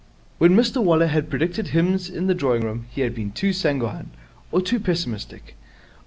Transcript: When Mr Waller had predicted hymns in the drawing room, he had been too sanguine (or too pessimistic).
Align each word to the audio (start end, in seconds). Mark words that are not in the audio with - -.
When 0.39 0.55
Mr 0.55 0.83
Waller 0.83 1.05
had 1.05 1.29
predicted 1.29 1.67
hymns 1.67 2.09
in 2.09 2.25
the 2.25 2.33
drawing 2.33 2.63
room, 2.63 2.87
he 2.89 3.01
had 3.01 3.13
been 3.13 3.29
too 3.31 3.53
sanguine 3.53 4.09
(or 4.51 4.59
too 4.59 4.79
pessimistic). 4.79 5.55